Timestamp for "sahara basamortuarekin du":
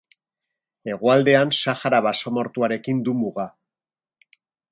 1.57-3.15